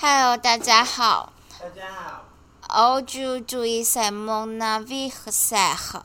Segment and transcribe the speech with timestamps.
[0.00, 1.32] Hello，大家好。
[1.58, 2.24] 大家好。
[2.68, 6.04] 欧洲注意塞蒙纳维和塞赫。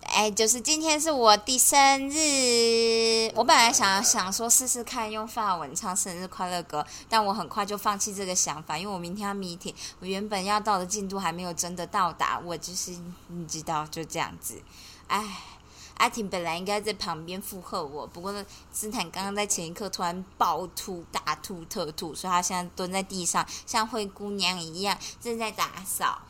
[0.00, 3.30] 哎，就是今天是我的生日。
[3.34, 12.40] 我本来想想说试试看用法文唱生日快乐歌，但我很快就放弃这个想法，因为我明天要 meeting，我原本要到的进度还没有真的到达。
[12.42, 14.62] 我就是你知道，就这样子。
[15.08, 15.22] 哎。
[15.96, 26.20] 阿婷本来应该在旁边附和我，不过呢，斯坦刚刚在前一刻突然暴吐、大吐特吐，所以他现在蹲在地上，像灰姑娘一样正在打扫。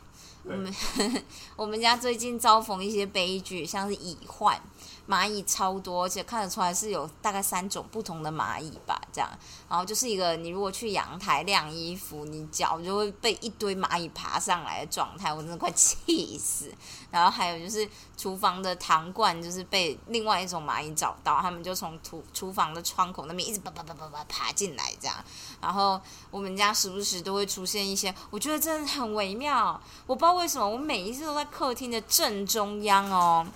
[0.43, 0.73] 我们
[1.57, 4.61] 我们家最近遭逢一些悲剧，像是蚁患。
[5.07, 9.29] 蚂蚁超多，而且看得出来是有大概三种不同的蚂蚁吧，这样。
[9.69, 16.71] 然后就是一个你如果去阳台晾衣服，你脚就会被一堆蚂蚁爬上来的状态，我真的快气死。
[17.09, 25.15] 然后还有就是厨房的糖罐，就是被另外一种蚂蚁找到，他们就从厨厨房的窗口那边一直叭叭叭叭叭爬进来，这样。
[25.61, 29.79] 然后我们家时不时都会出现一些，我觉得真的很微妙。
[30.05, 33.47] 我不知道为什么，我每一次都在客厅的正中央哦。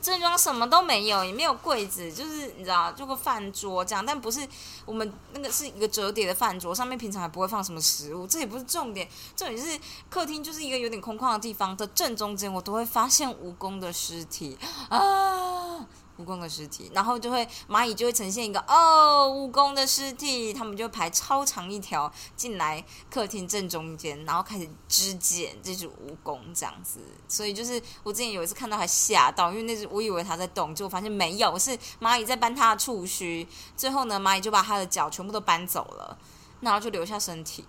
[0.00, 4.46] 正装什么都没有，也没有柜子，就是你知道，就个饭桌这样，但不是
[4.84, 9.78] 我们那个是一个折叠的饭桌，上面平常还不会放什么食物，这也不是重点，重点是
[10.08, 14.56] 客厅就是一个有点空旷的地方的正中间，我都会发现蜈蚣的尸体
[14.88, 15.86] 啊。
[16.18, 25.92] 蜈蚣的尸体，然后就会蚂蚁就会呈现一个哦，蜈蚣的尸体，他们就排超长一条进来客厅正中间，然后开始肢解这只蜈
[26.24, 27.00] 蚣这样子。
[27.28, 33.46] 所以就是我之前有一次看到还吓到，因为那只我以为它在动，结果发现没有，是蚂蚁在搬它的触须。
[33.76, 36.18] 最后呢，蚂蚁就把它的脚全部都搬走了，
[36.60, 37.64] 然后就留下身体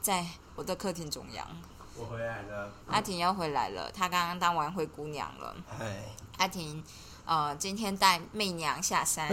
[0.00, 0.24] 在
[0.54, 1.46] 我的客厅中央。
[1.96, 5.56] 我回来了，阿婷要回来了，她刚刚当完灰姑娘了。
[5.78, 6.04] 嗨，
[6.38, 6.82] 阿婷。
[7.30, 9.28] 呃，今天带媚娘下山。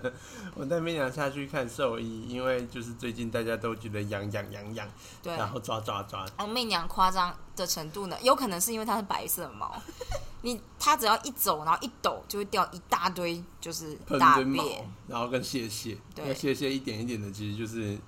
[0.56, 4.88] 我带媚娘下去看兽医，因为就是最近大家都觉得痒痒痒痒，
[5.22, 6.24] 对，然后抓抓抓。
[6.38, 9.70] 哦，媚娘夸张的程度呢，有可能是因为它是白色毛，
[10.40, 17.98] 你它只要一走，然后一抖，就会掉一大堆，就是大便，然后跟蟹蟹，对，蟹蟹一点一点的，其实就是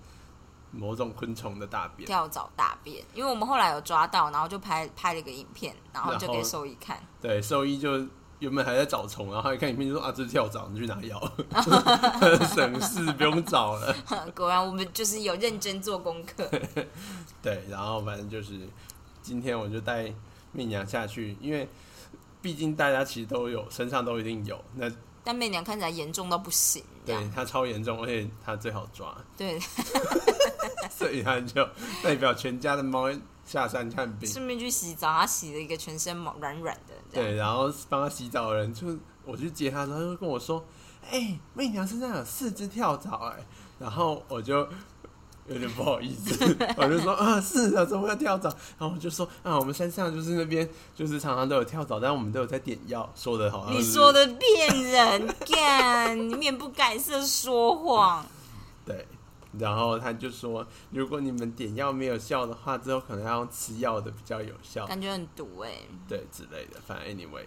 [0.70, 3.04] 某种昆虫的大便，跳蚤大便。
[3.12, 6.98] 因为我们后来有抓到，然后就拍拍了一个影片，然后就给兽医看。
[7.20, 8.08] 对，兽医就。
[8.44, 11.19] 原本还在找虫，然后一看影片就说啊，这是跳蚤，你去拿药，
[12.55, 13.97] 省事不用找了。
[14.34, 16.47] 果然我们就是有认真做功课。
[17.43, 18.69] 对，然后反正就是
[19.22, 20.12] 今天我就带
[20.53, 21.66] 媚娘下去，因为
[22.43, 24.62] 毕竟大家其实都有身上都一定有。
[24.75, 24.93] 那
[25.25, 29.16] 但媚娘看起来严重到不行，对她超严重，而且她最好抓。
[29.38, 29.59] 对，
[30.94, 31.66] 所以她就
[32.03, 33.11] 代表全家的猫
[33.44, 36.94] 下山看病，顺便去洗澡，他洗了一个全身毛软软的。
[37.12, 38.87] 对，然后帮他洗澡的人，就
[39.25, 40.65] 我去接他他就跟我说
[41.10, 43.44] ：“哎，媚娘身上有四只跳蚤。”哎，
[43.78, 44.66] 然后我就
[45.47, 58.25] 有点不好意思， 我就说：“啊，是啊，怎么会跳蚤？”然后我就说：“啊，我们山上就是那边就是常常都有跳蚤，但我们都有在点药。”说的好，你说的骗人，干，你面不改色说谎。
[58.87, 59.06] 对。
[59.59, 65.70] 然后他就说：“如果你们点药没有效的话，之后可能要用吃药的比较有效。”感觉很毒哎。
[66.09, 66.81] 对，之类的。
[66.87, 67.44] 反正 anyway，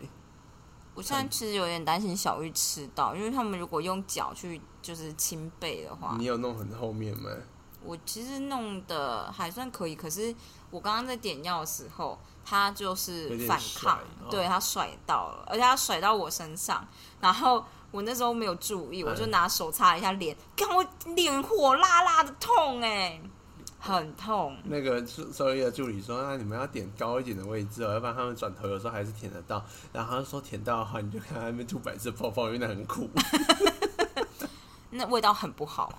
[0.94, 7.30] 我现在其实有点担心小玉吃到，因为他们如果用脚去就是清背的话，你有弄很后面吗？
[7.84, 10.34] 我其实弄的还算可以，可是
[10.70, 16.88] 我刚刚在点药的时候，他就是反抗，对他甩到了，而且他甩到我身上，
[17.20, 17.66] 然后。
[17.92, 23.20] 我那时候没有注意，我就拿手擦一下脸，看我脸火辣辣的痛哎，
[23.80, 24.58] 很痛。
[24.66, 33.10] 那个兽医的助理说：“那你们要点高一点的位置哦，要不然他们转头有时候还是舔得到。”然后他说：“舔到的话，你就看那边吐白色泡泡，因为那很苦。
[34.92, 35.92] ”那味道很不好，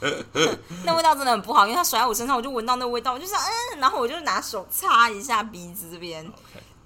[0.84, 6.24] 那味道真的很不好，因为他甩在我身上，我就闻到那味道，我就想嗯，然后我就拿手擦一下鼻子这边。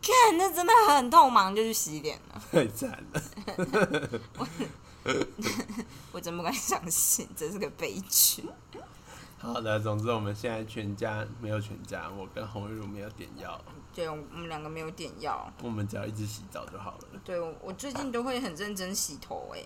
[0.03, 2.43] 看，那真的很痛，忙就去洗脸了。
[2.51, 3.23] 太惨了，
[4.37, 4.47] 我
[6.13, 8.45] 我真不敢相信，真是个悲剧。
[9.39, 13.61] 好的，总之我们现在全家没有全家，我跟洪玉茹没有点药。
[13.95, 15.53] 对，我们两个没有点药。
[15.63, 17.21] 我们只要一直洗澡就好了。
[17.25, 19.65] 对，我最近都会很认真洗头，哎，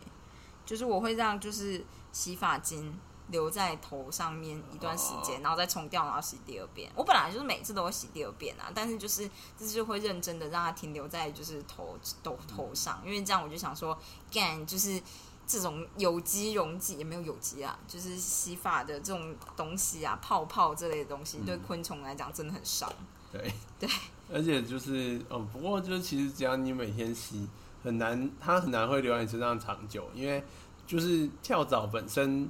[0.65, 2.99] 就是我会让就是洗发精。
[3.29, 6.89] 留在头上面一段时间，然后再冲掉，然后洗第二遍。
[6.95, 9.29] 我本来就是每次都会洗第二遍啊，但是就是
[9.59, 13.99] 就是会认真的让它停留在就是头头头上，因为这样我就想说，
[14.31, 15.03] 干就是
[15.45, 22.89] 这种有机溶剂也没有有机啊，就是洗发的这种东西啊，泡泡这类的东西对昆虫来讲真的很伤。
[23.33, 23.91] 对 对，
[24.33, 27.49] 而且就是哦，不过就是其实只要你每天洗，
[27.83, 30.45] 很难它很难会留在你身上长久，因为
[30.87, 32.49] 就是跳蚤本身。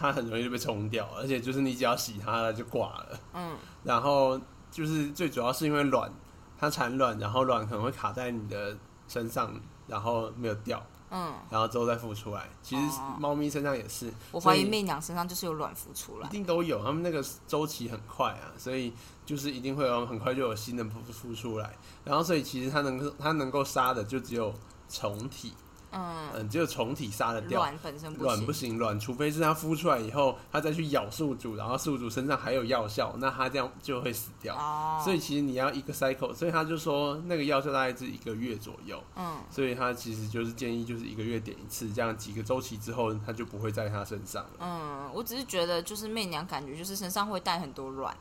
[0.00, 3.20] 它很容易就被冲掉，而且就是你只要洗它，它就挂了。
[3.34, 3.54] 嗯，
[3.84, 6.10] 然后就是最主要是因为卵，
[6.58, 8.74] 它产卵，然后卵可能会卡在你的
[9.06, 9.54] 身上，
[9.86, 12.48] 然后没有掉，嗯，然后之后再孵出来。
[12.62, 16.30] 其实哦猫咪身上也是，我怀疑媚娘身上就是有卵孵出来一。
[16.30, 18.94] 定都有，它们那个周期很快啊，所以
[19.26, 21.76] 就是一定会有很快就有新的孵孵出来。
[22.04, 24.54] 然后所以其实它能够它能够杀的就只有
[24.88, 25.52] 虫体，
[25.92, 27.60] 嗯，嗯，只有虫体杀得掉。
[27.60, 28.52] 卵本身卵不。
[28.60, 34.54] 行，卵除非是它孵出来以后，它再去咬宿主，然后宿主身上还有药效，那它这样就会死掉。
[34.54, 44.50] 哦，所以其实你要一个 cycle，所以他就说那个药效大概是一个月左右，嗯，所以他其实就是建议就是一个月点一次，这样几个周期之后它就不会在它身上了。
[44.58, 48.14] 嗯，我只是觉得就是媚娘感觉就是身上会带很多卵，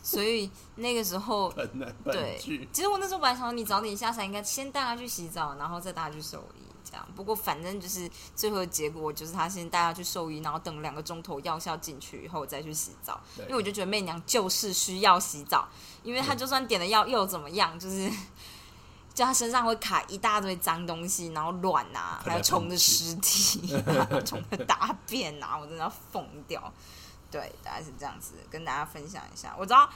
[0.00, 1.52] 所以那个时候，
[2.04, 6.61] 对，其实我那时候本来想说你早点下山，应该先带它去洗澡，然后再带它去兽医
[6.92, 7.08] 这样。
[7.16, 8.06] 不过反正就是
[8.36, 13.18] 最后的结果就是他先带她去兽医，然后等两个钟头药效进去以后再去洗澡。
[13.38, 15.66] 因为我就觉得媚娘就是需要洗澡，
[16.02, 18.12] 因为她就算点了药又怎么样，就是。
[19.14, 26.72] 就她身上会卡一大堆脏东西，然后卵啊，还有虫的尸体、啊、 虫的大便啊，我真的要疯掉。
[27.30, 29.54] 对，大概是这样子，跟大家分享一下。
[29.58, 29.86] 我知道，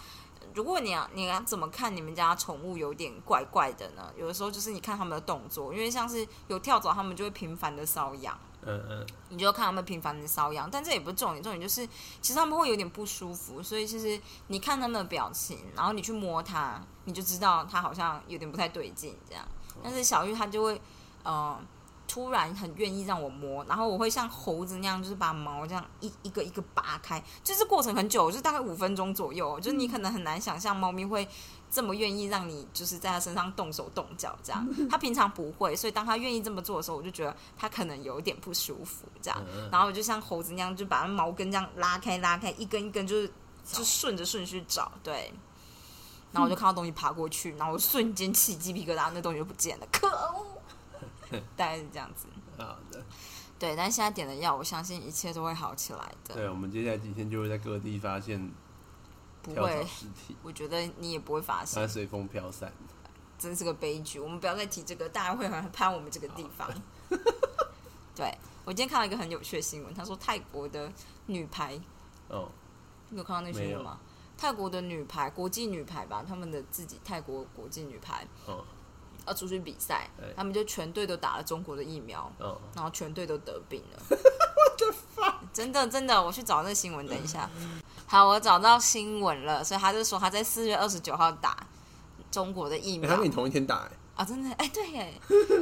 [0.54, 4.10] 如果你要你要怎么看你们家宠物有点怪怪的呢？
[4.16, 8.38] 有的时候就是你看他们的动作，因为像是有跳蚤，他们就会频繁的瘙痒。
[8.68, 11.86] 嗯嗯，你就看他们频繁的瘙痒，但这也不是重点，重点就是
[12.20, 19.46] 其实他们会有点不舒服，所以其实你看他们的表情，然后你去摸它，你就知道它好像有点不太对劲这样。
[19.84, 20.80] 但是小玉它就会，
[21.22, 21.56] 呃，
[22.08, 31.28] 突然很愿意让我摸，然后我会像猴子那样，就是把毛这样一一个一个拔开，就是过程很久，就是大概五分钟左右，就是你可能很难想象猫咪会。
[31.68, 39.44] 这么愿意让你就是在它身上动手动脚这样， 它平常不会，所以当它愿意这么做的时候，我就觉得它可能有点不舒服这样。
[39.52, 43.30] 嗯然后我就像猴子那样，就把它毛根这样拉开拉开，一根一根就是
[43.64, 45.32] 就顺着顺序找，对。
[46.30, 50.55] 然后我就看到东西爬过去，然后我瞬间起鸡皮疙瘩，那东西就不见了，可恶！
[51.56, 52.26] 大概是这样子，
[52.58, 53.04] 好的，
[53.58, 53.74] 对。
[53.76, 58.50] 但是现在点了药，我相信一切都会好起来的，对，我们接下来几天就会在各地发现
[59.42, 59.84] 不会。
[59.84, 62.72] 尸体，我觉得你也不会发它现，随风飘散。
[63.38, 64.18] 真是个悲剧。
[64.18, 66.68] 我们不要再提这个，大家会很害怕我们这个地方。
[68.16, 68.34] 对
[68.64, 70.90] 我今天看到一个很有趣的新闻，他说泰国的
[71.26, 71.78] 女排
[72.28, 72.50] 哦，
[73.10, 74.00] 你有看到那新闻吗？
[74.38, 78.64] 泰国的女排，国际女排吧，他们的自己泰国国际女排哦，
[79.26, 84.16] 要出去比赛，他们就全队都打了中国的疫苗，哦，然后全队都得病了。
[85.52, 87.48] 真的真的，我去找那个新闻，等一下。
[88.06, 91.66] 好，我找到新闻了，所以他就说他在四月二十九号打
[92.30, 93.08] 中国的疫苗。
[93.08, 95.12] 欸他跟你同一天打、欸，啊，真的哎，对耶。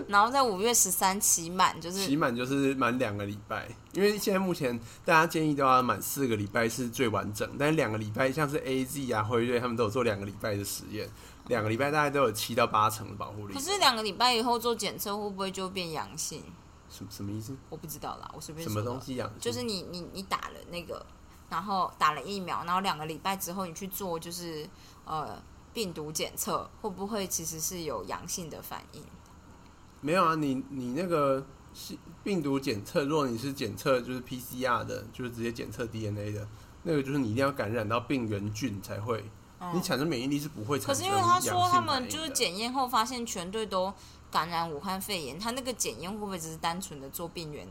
[0.08, 11.08] 然后在五月十三期满，就是期满就是满两个礼拜，因为现在目前大家建议都要满四个礼拜是最完整，但是两个礼拜像是 A Z 啊、辉瑞他们都有做两个礼拜的实验，
[11.48, 13.60] 两个礼拜大概都有七到八成的保护力可。
[13.60, 16.42] 是两个礼拜以后做检测会不会就变阳性？
[16.88, 17.56] 什什么意思？
[17.70, 19.28] 我不知道啦，我随便什么东西养？
[19.40, 21.04] 就是你你你打了那个，
[21.50, 24.64] 然后打了疫苗，然后两个礼拜之后你去做就是
[25.04, 25.42] 呃
[25.74, 29.02] 病毒检测，会不会其实是有阳性的反应？
[30.00, 31.44] 没有啊，你你那个
[31.74, 36.46] 是病毒检测，如果你是检测就是 PCR 的，就是直接检测 DNA 的，
[36.84, 39.24] 那个就是你一定要感染到病原菌才会，
[39.74, 43.92] 你产生免疫力是不会产生嗯可是因为他说他们就是的检验后发现全队都
[44.30, 47.66] 感染武汉肺炎，他那个检验会不会只是单纯的做病原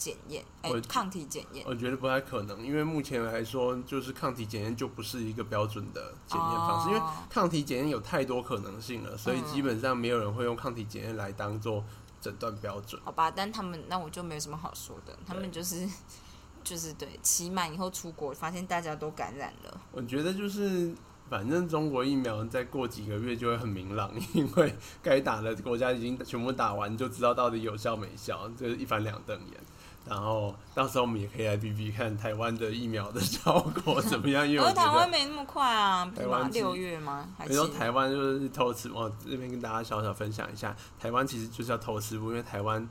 [0.00, 0.42] 检验？
[0.62, 1.62] 哎我，抗体检验。
[1.68, 11.84] 我觉得不太可能，因为目前来说，就是抗体检验就不是一个标准的检验方式，因为哦抗体检验有太多可能性了，所以基本上没有人会用抗体检验来当做
[12.18, 12.98] 诊断标准。
[13.04, 15.86] 好吧，但他们那我就没有什么好说的，他们就是
[16.64, 19.80] 就是对期满以后出国，发现大家都感染了。
[19.92, 20.94] 我觉得就是，
[21.28, 29.60] 反正中国疫苗再过几个月就会很明朗，因为该打的国家已经全部打完，就知道到底有效没效，就是一翻两瞪眼。
[30.08, 35.08] 然后到时候我们也可以来比比看台湾的疫苗的效果怎么样， 因为台湾。
[35.10, 36.10] 没那么快啊？
[36.16, 37.28] 台湾六月吗？
[37.36, 42.88] 还比是说台湾就是偷吃，我这边跟大家小小分享一下，台湾其实就是要偷吃步，因为台湾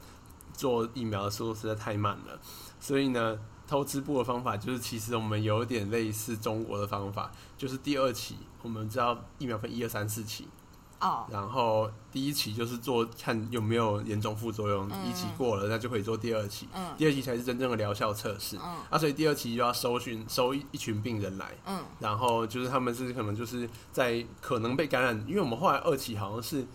[0.53, 2.39] 做疫苗的速度实在太慢了，
[2.79, 10.47] 所以呢，偷吃步的方法就是其实我们有点类似中国的方法，就是第二期我们知道疫苗分一二三四期，
[10.99, 15.09] 哦，然后第一期就是做看有没有严重副作用，嗯。
[15.09, 16.93] 一期过了那就可以做第二期，嗯。
[16.97, 18.75] 第二期才是真正的疗效测试，嗯。
[18.89, 21.79] 啊，所以第二期就要搜寻收一一群病人来，嗯。
[21.99, 26.65] 然后就是他们是可能就是在可能被感染，因为我们后来二期好像是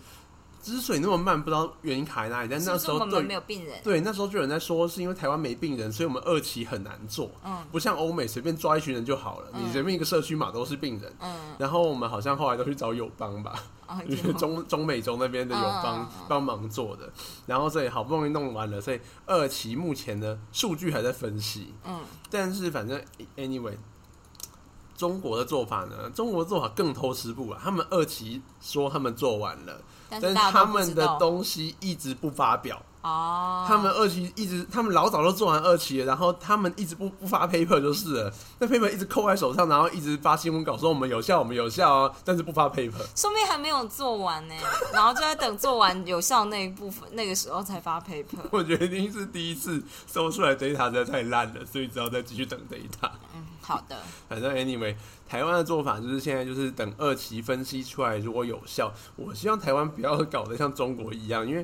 [0.65, 2.49] 之所以那么慢，不知道原因卡在哪里。
[2.49, 3.79] 但那时候对是不是我们没有病人？
[3.83, 7.29] 对那时候就有人在说，是因为台湾没病人，所以我们二期很难做。
[7.45, 11.13] 嗯不像欧美随便抓一群人就好了，嗯你随便一个社区嘛都是病人。
[11.19, 13.53] 嗯，然后我们好像后来都去找友邦吧，
[13.85, 17.07] 啊，就是中中美洲那边的友邦帮忙做的。
[17.45, 21.73] 然后所以好不容易弄完了，所以二期目前的数据还在分析。
[21.85, 21.99] 嗯
[22.31, 22.99] 但是反正
[23.37, 23.75] anyway，
[24.97, 27.59] 中国的做法呢，中国的做法更偷吃步啊。
[27.63, 32.81] 他们二期说他们做完了，但是他们的东西一直不发表。
[33.05, 43.05] 哦，他们二期一直，他们老早就做完二期了，然后他们一直不不发 paper 就是了，那 paper 一直扣在手上，然后一直发新闻稿说我们有效，我们有效哦，但是不发 paper。
[43.15, 44.55] 说明还没有做完呢，
[44.91, 48.39] 然后就在等做完有效那一部分，那个时候才发 paper。
[48.49, 53.11] 我觉得一定是第一次搜出来 data 实在太烂了，所以只好再继续等 data。
[53.35, 54.95] 嗯，好的，反正 anyway，
[55.29, 61.63] 台湾的做法就是现在就是等二期分析出来，如果有效，我希望台湾不要搞得像中国一样，因为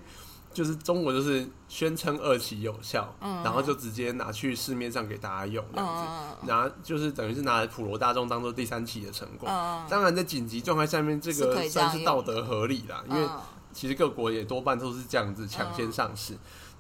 [0.54, 3.44] 就是中国就是宣称二期有效，嗯。
[3.44, 6.04] 然后就直接拿去市面上给大家用这样子，
[6.42, 9.50] 嗯拿就是等于是拿普罗大众当做第三期的成果。
[9.50, 13.40] 嗯，当然，在紧急状态下面，这个算是道德合理啦，因为嗯。
[13.74, 16.38] 其实各国也多半都是这样子抢先上市，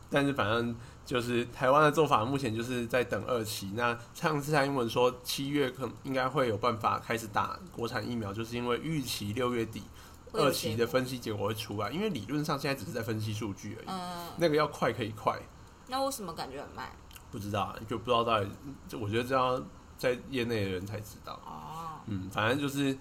[0.09, 0.75] 但是反正
[1.05, 3.71] 就是台湾的做法，目前就是在等二期。
[3.75, 9.83] 那上次蔡英文说七月可能应该会有办法开始打国产疫苗，就是因为预期六月底
[10.33, 15.39] 二期的分析结果会出来，因为理论上现在只是在分析数据而已，嗯，那个要快可以快，
[15.87, 16.89] 那为什么感觉很慢？
[17.31, 18.49] 不知道啊就不知道到底，
[18.87, 19.61] 就我觉得这要
[19.97, 21.33] 在业内的人才知道。
[21.45, 22.97] 哦，嗯，反正就是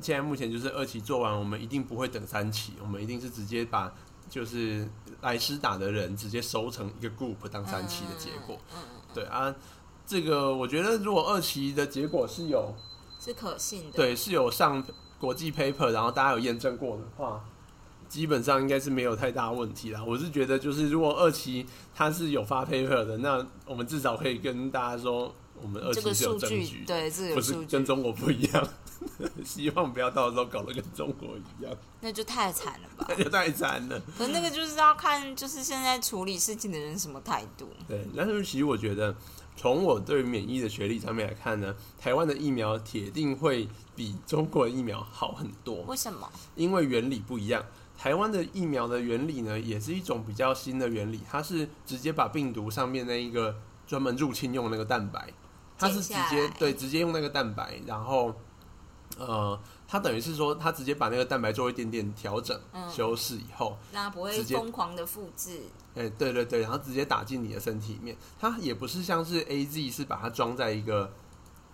[0.00, 3.92] 现在目前就是二期做完，我们一定不会等三期，我们一定是直接把
[4.28, 4.88] 就是
[5.22, 8.58] 来施打的人直接收成一个 group 当三期的结果。
[8.74, 8.78] 嗯，
[9.14, 9.54] 对啊，
[10.06, 12.74] 这个我觉得如果二期的结果是有
[13.18, 14.84] 是可信的。，对是有上
[15.20, 17.44] 国际 paper，然后大家有验证过的话。
[18.08, 20.02] 基本上应该是没有太大问题啦。
[20.04, 28.68] 我是觉得，就是如果二期它是有发 paper 的，那我们至少可以跟大家说，我们二期是有数据证据，对，这个不是有数据，跟中国不一样。
[29.46, 33.06] 希望不要到时候搞得跟中国一样，那就太惨了吧？
[33.16, 34.02] 那就太惨了。
[34.18, 37.68] 可是那个就是要看，就是现在处理事情的人什么态度。
[37.86, 39.14] 对，但是其实我觉得，
[39.60, 46.26] 从我对免疫的学历上面来看呢，台湾的疫苗铁定会比中国的疫苗好很多，为什么？
[46.54, 47.62] 因为原理不一样。
[47.98, 53.54] 台湾的疫苗的原理呢，也是一种比较新的原理，它是直接把病毒上面那一个
[53.86, 55.30] 专门入侵用那个蛋白，
[55.76, 58.34] 它是直接对直接用那个蛋白，然后
[59.18, 65.62] 呃，它等于是说，它直接把那个蛋白做一点点调整、嗯修饰以后，那不会疯狂的复制。
[65.96, 68.16] 哎、对对对，然后直接打进你的身体里面。
[68.38, 71.12] 它也不是像是 A Z 是把它装在一个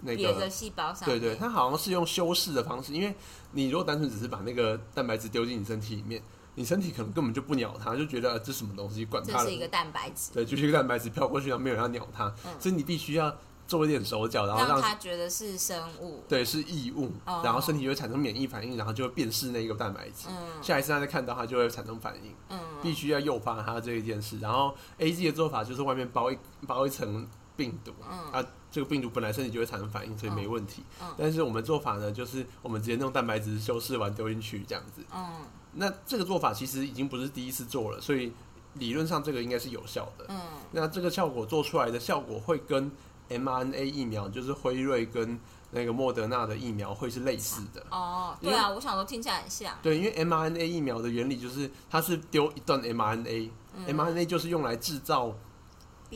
[0.01, 2.95] 那个，细胞上對，对对，它好像是用修饰的方式。
[2.95, 3.15] 因为
[3.53, 6.23] 你如果单纯只是把那个蛋白质丢进你身体里面，
[6.55, 9.59] 你身体可能根本就不鸟它，就觉得、呃这什么东西，管它了这是一。
[9.59, 16.23] 个蛋白质，对，就是一个蛋白质飘过去，然后没有人要鸟它，嗯所以你必须要做一点手脚，然后让让他觉得是生物。
[16.29, 20.29] 对是异物，哦然后身体就会产生免疫反应，然后就会辨识那个蛋白质。
[20.29, 22.35] 嗯下一次他再看到它就会产生反应。
[22.49, 24.39] 嗯，必须要诱发它这一件事。
[24.39, 30.83] 然后 A G 的做法就是外面包一包一层病毒，嗯啊，这个病毒本来身体就会产生反应，所以没问题。
[31.01, 35.03] 嗯但是我们做法呢，就是我们直接用蛋白质修饰完丢进去这样子。
[35.15, 35.45] 嗯
[35.79, 38.33] 那这个做法其实已经不是第一次做了，所以
[38.75, 40.25] 理论上这个应该是有效的。
[40.29, 40.41] 嗯
[40.73, 42.91] 那这个效果做出来的效果会跟
[43.29, 45.39] mRNA 疫苗，就是辉瑞跟
[45.71, 47.85] 那个莫德纳的疫苗会是类似的。
[47.91, 49.77] 哦，对啊，我想说听起来很像。
[49.83, 55.35] 对，因为 mRNA 疫苗的原理就是它是丢一段 mRNA，mRNA、嗯 mRNA 就是用来制造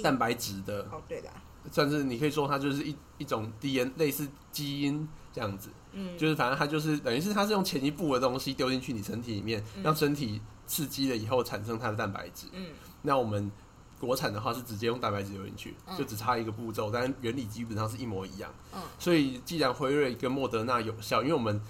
[0.03, 1.29] 蛋白质的，哦，对的，
[1.71, 12.47] 算是你可以说它就是一一种 DNA 类似基因这样子，嗯，就是反正它就是等于是它是用前一步的东西丢进去你身体里面，嗯让身体刺激了以后产生它的蛋白质。
[12.53, 12.67] 嗯
[13.03, 13.51] 那我们
[14.01, 18.51] 国产的话是直接用蛋白质流进去，嗯就只差一个步骤，但原理基本上是一模一样。
[18.75, 21.61] 嗯所以既然辉瑞跟莫德纳有效，因为我们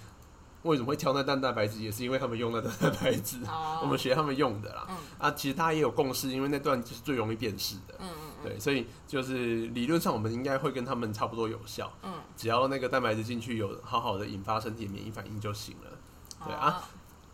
[0.62, 4.86] 为什么会挑那蛋蛋白质，也是因为他们用那蛋蛋白质，哦，我们学他们用的啦。
[4.88, 7.94] 嗯啊，其实大家也有共识，因为那段就是最容易辨识的。
[7.98, 15.90] 嗯嗯对，所以就是理论上我们应该会跟他们差不多有效，嗯，只要那个蛋白质进去有好好的引发身体免疫反应就行了。
[16.46, 16.82] 对啊，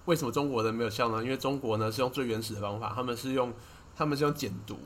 [0.06, 1.22] 为什么中国人没有效呢？
[1.22, 3.52] 因为中国呢是用最原始的方法，他们是用
[3.96, 4.78] 他们是用减毒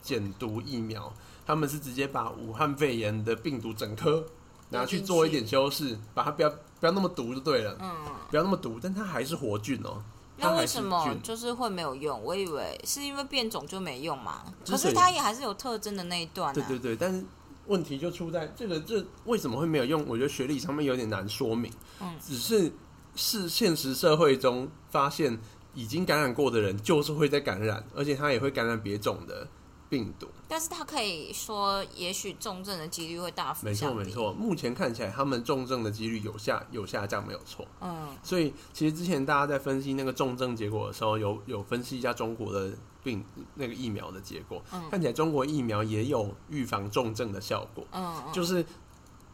[0.00, 1.12] 减毒疫苗，
[1.44, 4.24] 他们是直接把武汉肺炎的病毒整颗
[4.70, 7.94] 拿去做一点修饰，把它不要不要那么毒就对了，嗯，
[8.30, 10.02] 不要那么毒，但它还是活菌哦、
[10.38, 12.22] 它那为什么就是会没有用？
[12.22, 16.52] 我以为是因为变种就没用嘛，可是它也还是有特征的那一段、啊。
[16.52, 17.24] 对对对，但是
[17.66, 20.04] 问题就出在这个这为什么会没有用？
[20.06, 21.72] 我觉得学理上面有点难说明。
[22.00, 22.72] 嗯只是
[23.16, 25.36] 是现实社会中发现
[25.78, 29.46] 已经感染过的人就是会再感染，而且他也会感染别种的
[29.88, 30.26] 病毒。
[30.48, 33.94] 但是他可以说，也许重症的几率会大幅没错。
[33.94, 37.64] 没错，目前看起来他们重症的几率有下有下降，没有错。
[37.80, 42.72] 嗯所以其实之前大家在分析那个重症结果的时候，有有分析一下中国的
[43.04, 48.66] 病那个疫苗的结果，嗯看起来中国疫苗也有预防重症的效果，嗯，嗯就是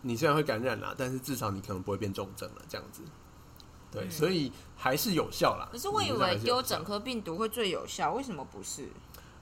[0.02, 3.00] 你虽然会感染啦，但是至少你可能不会变重症了，这样子。
[3.94, 5.68] 对，嗯所以还是有效啦。
[5.72, 8.88] 可是我以为丢整颗病毒会最有效，为什么不是？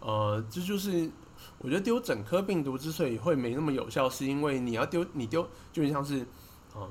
[0.01, 1.11] 呃，这就是
[1.59, 6.27] 我觉得丢整颗病毒之所以会没那么有效，是因为你要丢你丢，就像是
[6.77, 6.89] 嗯，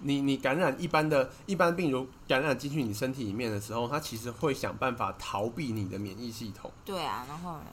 [0.00, 6.70] 你你感染一般的一般病毒感染进去你身体里面的时候，它其实会想办法逃避你的免疫系统。
[6.84, 7.64] 对啊，然后呢？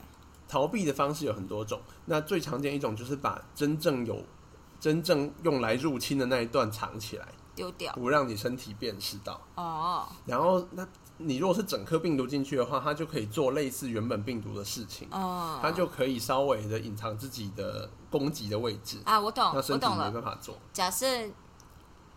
[0.47, 4.23] 逃避的方式有很多种，那最常见一种就是把真正有
[4.79, 7.93] 真正用来入侵的那一段藏起来，丢掉。
[7.93, 9.39] 不让你身体辨识到。
[9.55, 15.07] 哦，然后，那你如果是整颗病毒进去的话，它就可以做类似原本病毒的事情。
[15.11, 20.11] 哦，它就可以稍微的隐藏自己的攻击的位置，啊，我懂，我那身体没懂了。
[20.11, 20.57] 办法做。
[20.71, 21.05] 假设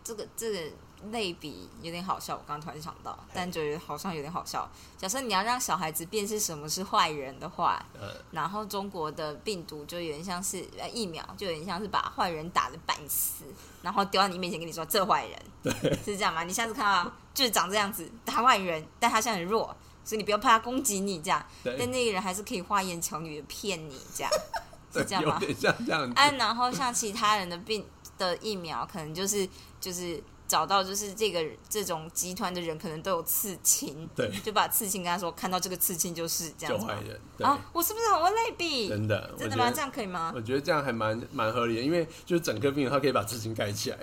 [0.03, 0.59] 这个这个
[1.11, 4.69] 类比有点好笑，我刚刚突然想到，但觉得好像有点好笑。
[4.97, 13.45] 假设你要让小孩子辨识什么是坏人的话，呃，然后中国的病毒就有点像是呃疫苗，就有点像是把坏人打的半死，
[13.81, 15.73] 然后丢到你面前跟你说这坏人，对，
[16.03, 16.43] 是这样吗？
[16.43, 24.31] 你下次看到就是长这样子打坏人，但他现在很弱，所以你不要怕他攻击你这样，但，那个人还是可以花言巧语的骗你这样，
[24.91, 25.37] 是对这样吗？
[25.41, 26.13] 有点像这样子。
[26.15, 27.85] 啊，然后像其他人的病
[28.17, 29.47] 的疫苗，可能就是
[29.79, 38.87] 就是找到就是这个这种集团的人可能都有刺青，对，就把刺青跟他说，看到这个刺青就是这样子就坏人，啊，我是不是很会类比？
[38.89, 39.71] 真的，我真的吗？
[39.71, 39.81] 这。
[39.81, 40.33] 样可以吗？
[40.35, 43.97] 我觉得这样还蛮蛮合理的，因为就是整个病人他可以把刺青盖起来，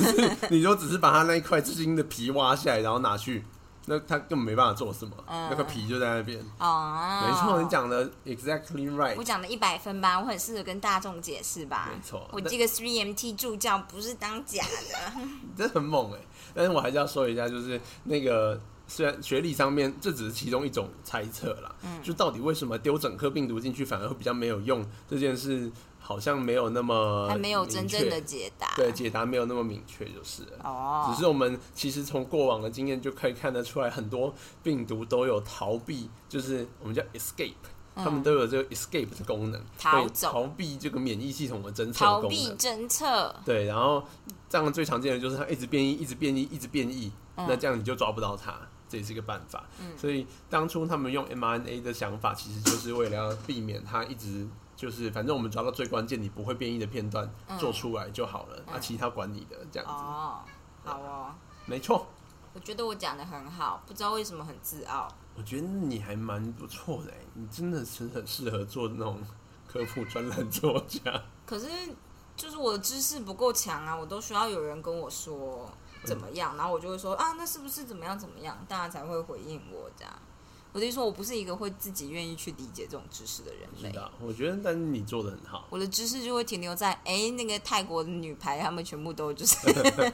[0.50, 3.44] 你就只是把他那一块刺青的皮挖下来，然后拿去，
[3.86, 6.38] 那他根本没办法做什么，嗯那个皮就在那边。
[6.58, 11.90] 哦，没错，你讲的 exactly right，我讲的一百分吧，我很适合跟大众解释吧。
[11.92, 15.12] 没错我这个 Three MT 助教不是当假的。
[15.56, 16.18] 真的很猛哎、
[16.54, 25.70] 但是我还是要说一下，就是那个虽然学历上面这只是其中一种猜测啦，嗯就到底为什么丢整颗病毒进去反而会比较没有用这件事，
[26.02, 28.74] 好像没有那么还没有真正的解答。
[28.76, 30.42] 对解答没有那么明确，就是。
[30.62, 37.54] 哦，只是我们其实从过往的经验就可以看得出来，很多病毒都有逃避，就是我们叫 escape，、
[37.94, 42.30] 嗯他们都有这个 escape 的功能，逃走逃避这个免疫系统的侦测逃功能。
[42.30, 43.34] 避侦测。
[43.44, 44.02] 对，然后
[44.48, 49.64] 这样最常见的就是它一直变异，一直变异，一直变异，嗯那这样你就抓不到它，这也是一个办法。
[49.94, 60.40] 所以当初他们用 mRNA 的想法，其实就是为了要避免它一直就是，反正我们抓到最关键你不会变异的片段嗯做出来就好了，那、其他管你的这样子，哦，
[60.84, 61.34] 好哦，
[61.66, 62.06] 没错。
[62.54, 65.08] 我觉得我讲的很好，不知道为什么很自傲。
[65.34, 69.18] 我觉得你还蛮不错的欸，你真的是很适合做那种
[69.66, 71.00] 科普专栏作家。
[71.46, 71.66] 可是
[72.36, 75.70] 就是我的知识不够强啊，我都需要有人跟我说
[76.04, 80.12] 怎么样，然后我就会说啊，那是不是怎么样怎么样，大家才会回应我这样。
[80.72, 83.90] 我的意思说，我不是一个会自己愿意去理解这种知识的人类。
[83.90, 85.66] 知道，我觉得，但是你做的很好。
[85.68, 89.56] 我的知识就会停留在，哎、那个泰国的女排，他们全部都就是，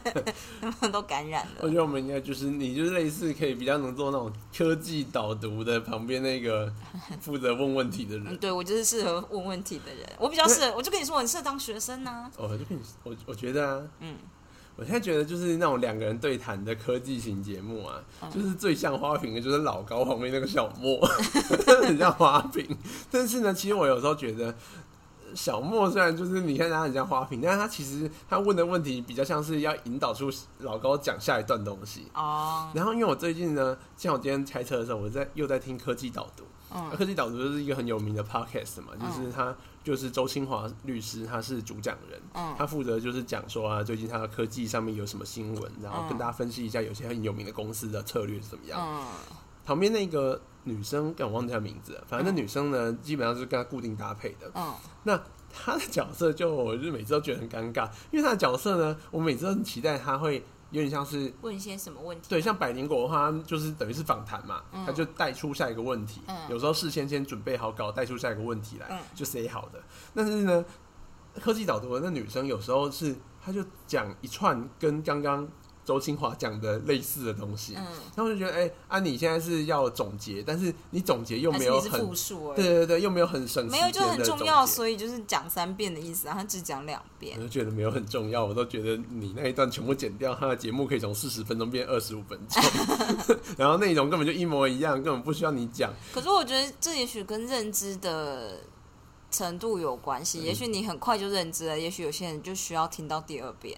[0.60, 1.52] 他们都感染了。
[1.60, 6.72] 我觉得我们应该就是你，就是类似可以比较能做那种科技导读的旁边那个
[7.20, 8.36] 负责问问题的嗯，人。
[8.38, 14.16] 对我就是适合问问题的人，我比较适合，我就跟你说，我很适合当学生呐、哦，我就跟你，我我觉得啊，嗯，
[14.78, 21.04] 我现在觉得就是那种两个人对谈的科技型节目啊，嗯就是最像花瓶的，就是老高旁边那个小莫，
[21.84, 22.64] 很像花瓶。
[23.10, 24.54] 但是呢，其实我有时候觉得。
[25.34, 32.06] 小莫虽然就是你看他很像花瓶，但是他其实他问的问题比较像是要引导出老高讲下一段东西。
[32.14, 36.44] 哦，然后因为我最近呢，像我今天开车的时候，我在又在听科技导读。
[36.96, 42.54] 科技导读就是一个很有名的 podcast 嘛，就是他就是周清华律师，他是主讲人，嗯。
[42.58, 48.78] 他负责就是讲说啊，最近他的科技上面有什么新闻，然后跟嗯大家分析一下有些很有名的公司的策略是怎么样。
[48.80, 49.06] 嗯。
[49.64, 54.50] 旁边那个女生，但我忘记她名字了，反正那女生呢，基本上是跟他固定搭配的。
[54.54, 54.74] 嗯。
[55.04, 55.20] 那
[55.52, 62.26] 她的角色就我就每次都觉得很尴尬，因为她的角色呢，我每次都很期待她会有点像是问一些什么问题？
[62.28, 66.20] 对，像百灵果的话，就是等于是访谈嘛，嗯他就带出下一个问题。
[66.26, 69.82] 嗯有时候事先先准备好稿，带出下一个问题来，嗯就 say 好的。
[70.14, 70.64] 但是呢，
[71.40, 75.48] 科技导读的那女生有时候是，她就讲一串跟刚刚
[75.88, 77.82] 周清华讲的类似的东西，嗯，
[78.14, 87.42] 然后我就觉得，哎、啊，你现在是要总结，但是你总结又没有很，复述而已对对对，又没有很省时没有就很重要，所以就是讲三遍的意思然后只讲两遍我。
[87.42, 92.62] 就觉得没有很重要，我都觉得你那一段全部剪掉，他的节目可以从四十分钟变二十五分钟，
[93.56, 95.90] 然后内容根本就一模一样，根本不需要你讲。
[96.12, 98.58] 可是我觉得这也许跟认知的
[99.30, 103.74] 程度有关嗯系，也许你很快就认知了，也许有些人就需要听到第二遍。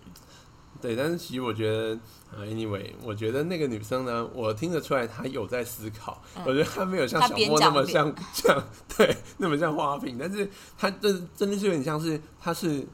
[0.81, 1.99] 对，但是其实我觉得，
[2.37, 6.23] 呃，anyway，我觉得那个女生呢，我听得出来她有在思考。
[6.45, 8.63] 我觉得她没有像小莫那么像像
[8.97, 12.87] 对那么像花瓶，但是她真真的是有点像是她是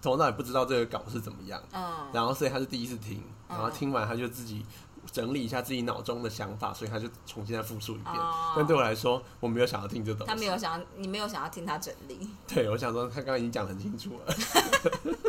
[0.00, 4.64] 从头到尾不知道这个稿是怎么样，嗯，然后所以她是第一次听，然后听完她就自己
[5.10, 8.14] 整理一下自己脑中的想法，所以她就重新再复述一遍。
[8.14, 10.26] 哦但对我来说，我没有想要听这东西。
[10.26, 12.28] 他没有想要，你没有想要听她整理。
[12.46, 14.34] 对，我想说，她刚刚已经讲得很清楚了。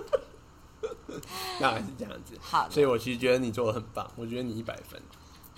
[1.60, 5.02] 大概是这样子，好所以我其实觉得你做的很棒，我觉得你一百分。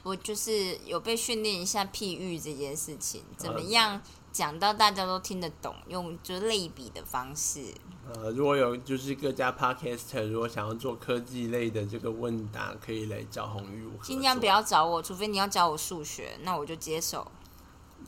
[0.04, 7.66] 我就是有被训练一下譬喻这件事情，怎么嗯样讲到大家都听得懂，用就是类比的方式。
[8.12, 17.32] 呃，如果有就是各家 podcast 如果想要做科技类的这个问答，可以来找红玉合作尽量不要找我，除非你要教我数学，那我就接受。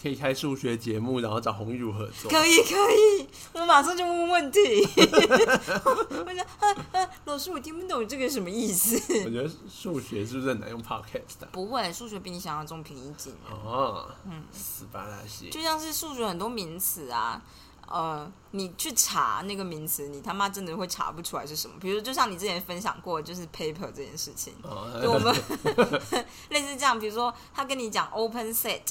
[0.01, 2.29] 可以开数学节目，然后找红玉合作。
[2.29, 4.59] 可以可以，我马上就问问题。
[4.95, 8.95] 我说，啊啊，老师，我听不懂这个什么意思。
[9.23, 11.47] 我觉得数学是不是很难用 podcast 啊？
[11.51, 13.51] 不会，数学比你想象中平易近人。
[13.53, 17.41] 哦，嗯，死巴拉西，就像是数学很多名词啊，
[17.87, 21.75] 呃，你去查那个名词，你他妈真的会查不出来是什么。
[21.79, 24.53] 比如，就像你之前分享过，就是 paper 这件事情，
[25.01, 25.19] 就我哦，
[26.11, 26.99] 们类似这样。
[26.99, 28.81] 比如说，他跟你讲 open set。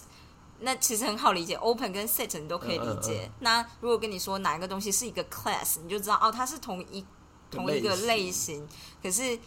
[0.62, 3.24] 那其实很好理解，open 跟 set 你都可以理解。
[3.24, 7.04] 嗯嗯那如果跟你说哪一个东西是一个 class，你就知道哦，它是同一
[7.50, 8.66] 同一个类型。
[9.02, 9.38] 可是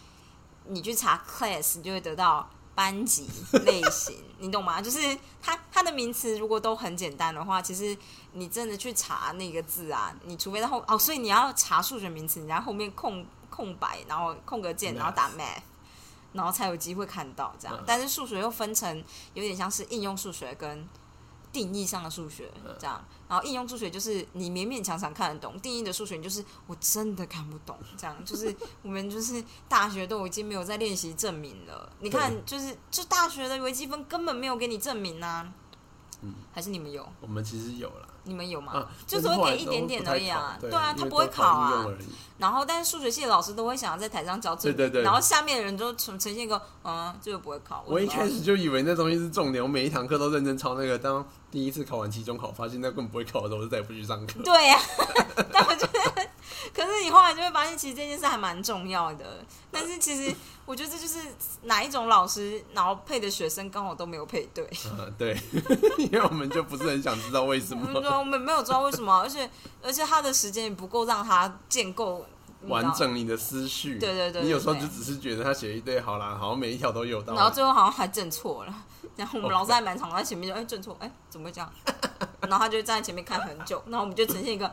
[0.68, 3.28] 你去查 class，你就会得到班级
[3.66, 4.82] 类型， 你懂吗？
[4.82, 7.98] 就是它它的名词如果都很简单的话，其实
[8.34, 15.62] 你真的去查那个字啊，你除非在后哦，所以你要查数学名词，你在后面空空白，然后空格键，然后打 math。
[16.34, 19.02] 然后才有机会看到这样嗯，但是数学又分成
[19.36, 20.86] 有点像是应用数学跟
[21.56, 22.76] 定义上的数学嗯。
[22.78, 31.90] 这样，然后应用数学就是你勉勉强强看得懂，定义的数学就是我真的看不懂，这样就是我们就是大学都已经没有在练习证明了。
[32.02, 35.50] 你看，就是就大学的微积分根本没有给你证明啊，
[36.22, 37.08] 嗯还是你们有？
[37.22, 38.74] 我们其实有了你们有吗？
[38.74, 41.86] 啊，就是会给一点点而已啊对对啊他不会考啊
[42.38, 47.84] 然后，但是数学系的老师都会想要在台上教对对对然后下面的人就呈呈现一个，嗯，这个不会考。
[47.88, 50.98] 我一开始就以为那东西是重点，我每一堂课都认真抄那个。
[50.98, 54.42] 当第一次考完期中考，发现那根本不会考的时候，我就再也不去上课。
[54.44, 54.80] 对呀、
[55.54, 56.28] 但我觉得，
[56.74, 59.26] 可是你后来就会发现，其实这件事还蛮重要的。
[59.72, 60.34] 但是其实
[60.66, 61.20] 我觉得这就是
[61.64, 64.66] 哪一种老师，然后配的学生刚好都没有配对。
[64.98, 65.38] 啊，对，
[65.98, 69.50] 因为我们就不是很想知道为什我们么说我们没有知道为什么，而且
[69.84, 72.25] 而且他的时间也不够让他建构
[72.68, 73.98] 完整你的思绪。
[74.00, 77.40] 对对对对你有时候就只是觉得他写一堆好啦，好像每一条都有道理。
[77.40, 78.74] 然后最后好像还正错了。
[79.16, 81.72] 然后我们老师还蛮常在前面就哎正错哎怎么会这样？
[82.42, 84.70] 然后他就站在前面看很久，然后我们就呈现一个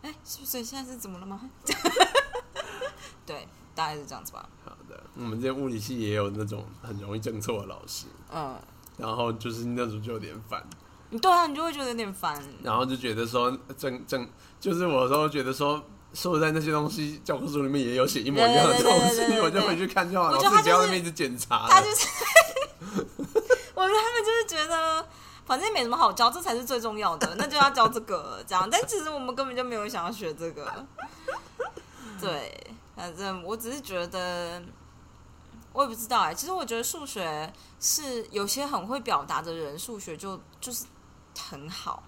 [0.00, 1.40] 哎是不是现在是怎么了吗？
[3.26, 4.48] 对，大概是这样子吧。
[4.64, 8.58] 好的，我们这边物理系也有那种很容易正错的老师，嗯，
[8.96, 10.64] 然后就是那种就有点烦，
[11.10, 12.42] 你对啊，你就会觉得有点烦。
[12.62, 14.26] 然后就觉得说正正，
[14.58, 15.84] 就是我有时候觉得说。
[16.14, 20.36] 说实在，那些东西教科书里面也有写一模一样的东西，我就回去看就好了。
[20.36, 21.66] 我就是老师不要在那边一直检查。
[21.68, 22.06] 他就是，
[23.74, 25.06] 我觉得他们就是觉得。
[25.44, 28.70] 反正没什么好教，这才是最重要的，那就要教这个这样。
[28.70, 30.86] 但其实我们根本就没有想要学这个。
[32.20, 32.56] 对，
[32.94, 34.62] 反正我只是觉得，
[35.72, 40.84] 我也不知道哎、其实我觉得数学是有些很会表达的人，数学就就是
[41.36, 42.04] 很好。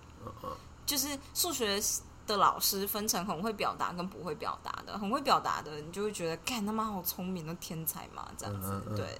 [0.86, 1.82] 就是数学
[2.26, 9.18] 的老师分成很会表达跟不会表达的，很会表达的，你就会觉得，干他妈好聪明的天才嘛，这样子，嗯嗯嗯对。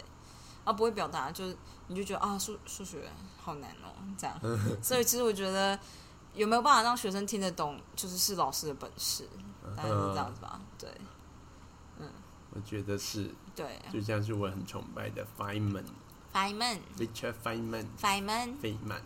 [0.65, 1.55] 啊，不会表达就是
[1.89, 3.07] 你就觉得啊，数数学
[3.43, 4.41] 好难哦，这样。
[4.83, 5.79] 所以其实我觉得
[6.33, 9.29] 有没有办法让学生听得懂，就是是老师的本事，
[9.77, 10.59] 大概是这样子吧。
[10.79, 10.89] 对
[11.99, 12.09] 嗯
[12.55, 15.85] 我觉得是，对就像是我很崇拜的 Feynman。
[16.33, 19.03] Feynman，Richard，Feynman，Feynman，Feynman，费曼，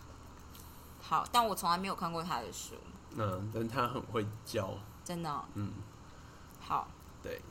[1.01, 2.75] 好，但我从来没有看过他的书，
[3.15, 5.71] 嗯，但他很会教，真的哦、嗯，
[6.59, 6.87] 好。
[7.21, 7.41] 对，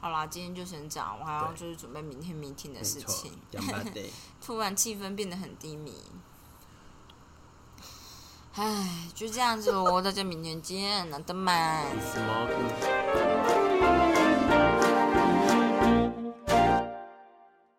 [0.00, 5.94] 好啦，今天就先这样，我还要对就是准备明天 meeting 的事情。，讲吧对，突然气氛变得很低迷。
[8.54, 11.86] 唉，就这样子喽，大家明天见，那的曼。
[11.98, 12.70] Smoking